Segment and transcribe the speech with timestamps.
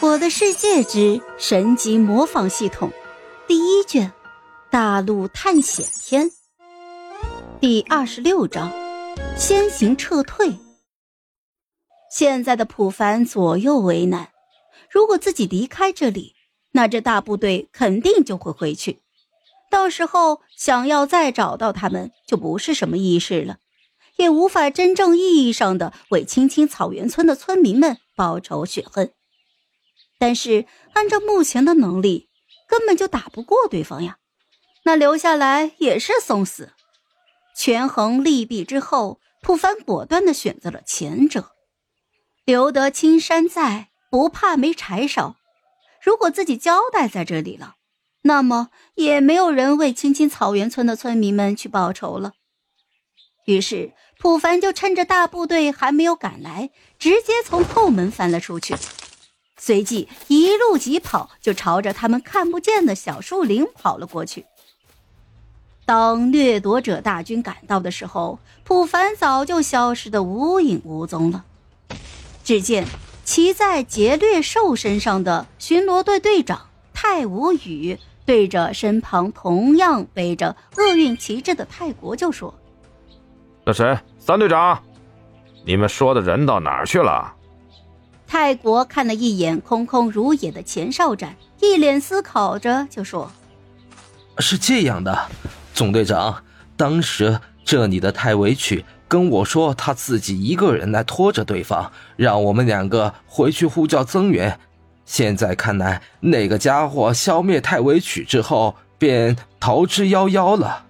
[0.00, 2.92] 我的世界之神级模仿系统，
[3.46, 4.12] 第一卷，
[4.70, 6.30] 大陆探险篇，
[7.60, 8.70] 第二十六章，
[9.38, 10.58] 先行撤退。
[12.10, 14.28] 现在的普凡左右为难，
[14.90, 16.34] 如果自己离开这里，
[16.72, 19.00] 那这大部队肯定就会回去，
[19.70, 23.56] 到时候想要再找到他们，就不是什么易事了。
[24.16, 29.12] 也无法真正意义上的为青青草原村的村民们报仇雪恨，
[30.18, 32.28] 但是按照目前的能力，
[32.68, 34.18] 根本就打不过对方呀。
[34.84, 36.72] 那留下来也是送死。
[37.56, 41.52] 权衡利弊之后，普凡果断的选择了前者。
[42.44, 45.36] 留得青山在，不怕没柴烧。
[46.00, 47.74] 如果自己交代在这里了，
[48.22, 52.34] 那么也没有人为青青草原村的村民们去报仇了。
[53.46, 58.74] 于是，普凡就趁着大部队还没有赶来，直接从后门翻了出去，
[59.58, 64.44] 随即一路疾跑，就朝着他们看不见的小树林跑了过去。
[65.84, 71.44] 当掠夺者大军赶到的时候，普凡早就消失的无影无踪了。
[72.42, 72.84] 只见
[73.24, 82.52] 骑在劫掠兽身上的巡逻队队长泰无语，对着身旁同样背着厄运旗帜的泰国就说。
[83.64, 84.82] 那谁，三队长，
[85.64, 87.32] 你们说的人到哪儿去了？
[88.28, 93.30] 泰国看了一眼空空如也的前哨站，一脸思考着就说
[94.38, 95.28] ：“是这样的，
[95.72, 96.42] 总队长，
[96.76, 104.58] 当时这里的太维曲跟我说，他自己一个人来拖着对方，让我们两个回去呼叫增援。
[105.04, 110.85] 现在看来，那个家伙消灭太维曲之后，便逃之夭夭了。”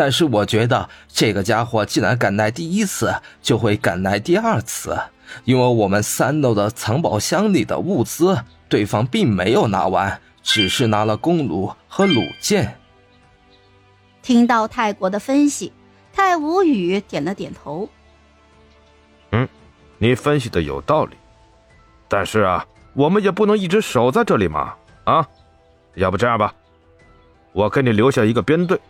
[0.00, 4.98] 但是我觉得这个家伙既然敢来第一次，就会敢来第二次，
[5.44, 12.78] 因为我们三楼的藏宝箱里的物资，对方并没有拿完，只是拿了弓弩和弩箭。
[14.22, 15.70] 听到泰国的分析，
[16.14, 17.86] 泰无语点了点头。
[19.32, 19.46] 嗯，
[19.98, 21.14] 你分析的有道理，
[22.08, 24.72] 但是啊，我们也不能一直守在这里嘛，
[25.04, 25.28] 啊，
[25.96, 26.54] 要不这样吧，
[27.52, 28.80] 我给你留下一个编队。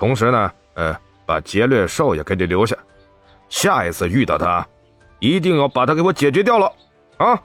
[0.00, 2.74] 同时呢，呃，把劫掠兽也给你留下，
[3.50, 4.66] 下一次遇到他，
[5.18, 6.72] 一定要把他给我解决掉了，
[7.18, 7.38] 啊！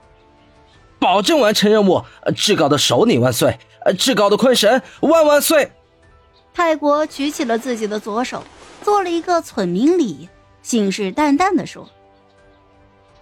[0.98, 2.02] 保证完成任务。
[2.34, 3.60] 至高的首领万岁！
[4.00, 5.70] 至高的坤神万万岁！
[6.54, 8.42] 泰国举起了自己的左手，
[8.82, 10.30] 做了一个村民礼，
[10.62, 11.86] 信誓旦旦的说：“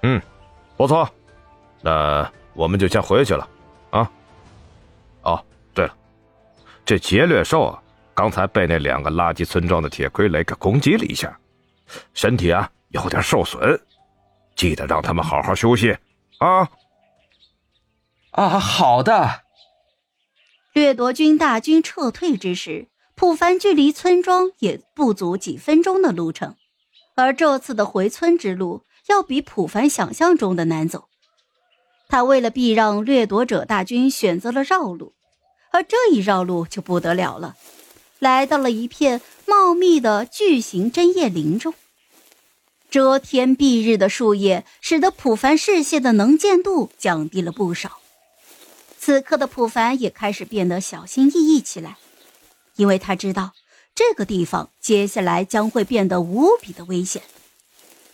[0.04, 0.22] 嗯，
[0.78, 1.10] 不错，
[1.82, 3.50] 那我们就先回去了，
[3.90, 4.12] 啊。
[5.24, 5.44] 哦，
[5.74, 5.94] 对了，
[6.86, 7.80] 这劫掠兽啊。”
[8.16, 11.40] 刚才被那两个垃圾村庄的铁傀儡给攻击了一下，
[12.14, 13.80] 身体啊有点受损，
[14.56, 15.98] 记得让他们好好休息
[16.38, 16.70] 啊！
[18.32, 19.42] 啊，好的。
[20.74, 26.56] 掠夺军大军撤退之时，普凡距离村庄也不足几分钟的路程，
[27.16, 31.10] 而这次的回村之路要比普凡想象中的难走。
[32.10, 35.14] 他为了避让掠夺者大军，选择了绕路，
[35.72, 37.56] 而这一绕路就不得了了。
[38.24, 41.74] 来到了一片茂密的巨型针叶林中，
[42.90, 48.00] 遮天蔽日的树叶使得普凡视线的能见度降低了不少。
[48.98, 51.98] 此刻的普凡也开始变得小心翼翼起来，
[52.78, 53.52] 因为他知道
[53.94, 57.22] 这个地方接下来将会变得无比的危险，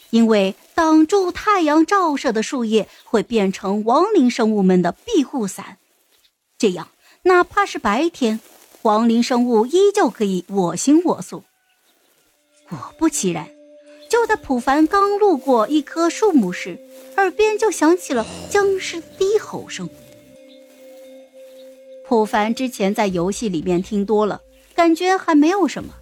[0.09, 5.77] 因为挡住太阳照射的树叶会变成亡灵生物们的庇护伞，
[6.57, 6.89] 这样
[7.21, 8.39] 哪怕是白天。
[8.83, 11.43] 亡灵生物依旧可以我行我素。
[12.69, 13.49] 果不其然，
[14.09, 16.79] 就在普凡刚路过一棵树木时，
[17.17, 19.89] 耳边就响起了僵尸低吼声。
[22.07, 24.41] 普凡之前在游戏里面听多了，
[24.73, 25.93] 感觉还没有什么，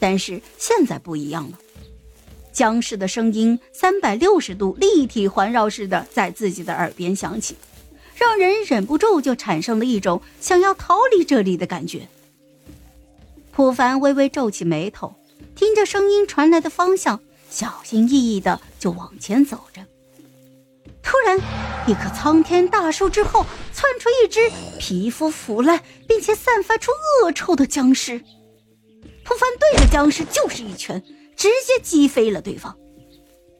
[0.00, 1.58] 但是现在不一样了，
[2.52, 7.56] 僵尸的声音三百六十度立体环绕似的在自己的耳边响起。
[8.22, 12.06] 让人忍不住就产生了一种想要逃离这里的感觉。
[13.50, 15.16] 普凡微微皱起眉头，
[15.56, 17.20] 听着声音传来的方向，
[17.50, 19.84] 小心翼翼的就往前走着。
[21.02, 21.36] 突然，
[21.88, 24.48] 一棵苍天大树之后窜出一只
[24.78, 26.92] 皮肤腐烂并且散发出
[27.24, 28.20] 恶臭的僵尸。
[29.24, 31.02] 普凡对着僵尸就是一拳，
[31.34, 32.76] 直接击飞了对方。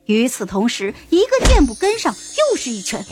[0.07, 3.05] 与此同时，一个箭步跟上，又是一拳，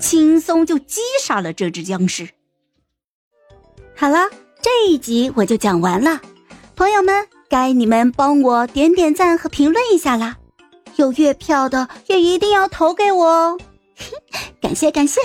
[0.00, 2.28] 轻松就击杀了这只僵尸。
[3.96, 4.28] 好了，
[4.62, 6.20] 这一集我就讲完了，
[6.76, 10.36] 朋友们，该你们帮我点点赞和评论一下啦！
[10.96, 13.58] 有月票的也一定要投给我哦，
[14.60, 15.20] 感 谢感谢。